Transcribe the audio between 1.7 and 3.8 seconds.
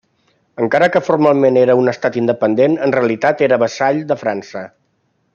un estat independent, en realitat era